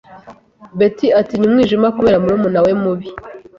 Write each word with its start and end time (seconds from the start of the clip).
Beth 0.77 1.01
atinya 1.19 1.45
umwijima 1.49 1.87
kubera 1.97 2.21
murumuna 2.23 2.59
we 2.65 2.71
mubi. 2.81 3.07